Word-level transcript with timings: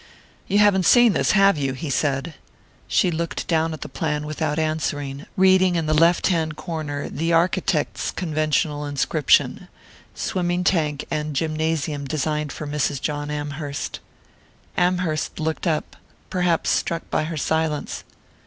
"You 0.47 0.57
haven't 0.57 0.87
seen 0.87 1.13
this, 1.13 1.33
have 1.33 1.59
you?" 1.59 1.73
he 1.73 1.91
said. 1.91 2.33
She 2.87 3.11
looked 3.11 3.45
down 3.47 3.71
at 3.71 3.81
the 3.81 3.87
plan 3.87 4.25
without 4.25 4.57
answering, 4.57 5.27
reading 5.37 5.75
in 5.75 5.85
the 5.85 5.93
left 5.93 6.25
hand 6.25 6.55
corner 6.55 7.07
the 7.07 7.33
architect's 7.33 8.09
conventional 8.09 8.83
inscription: 8.83 9.67
"Swimming 10.15 10.63
tank 10.63 11.05
and 11.11 11.35
gymnasium 11.35 12.05
designed 12.05 12.51
for 12.51 12.65
Mrs. 12.65 12.99
John 12.99 13.29
Amherst." 13.29 13.99
Amherst 14.75 15.39
looked 15.39 15.67
up, 15.67 15.95
perhaps 16.31 16.71
struck 16.71 17.07
by 17.11 17.25
her 17.25 17.37
silence. 17.37 18.03